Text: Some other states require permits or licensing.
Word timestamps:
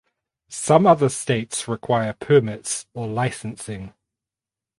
Some 0.49 0.87
other 0.87 1.09
states 1.09 1.67
require 1.67 2.13
permits 2.13 2.87
or 2.95 3.05
licensing. 3.07 3.93